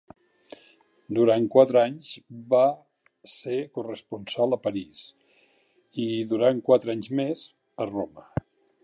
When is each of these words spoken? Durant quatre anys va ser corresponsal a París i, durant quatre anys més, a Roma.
Durant 1.17 1.43
quatre 1.55 1.81
anys 1.81 2.07
va 2.53 2.61
ser 3.33 3.59
corresponsal 3.79 4.57
a 4.57 4.61
París 4.65 5.03
i, 6.07 6.09
durant 6.33 6.65
quatre 6.71 6.95
anys 6.97 7.13
més, 7.21 7.45
a 7.87 7.89
Roma. 7.93 8.27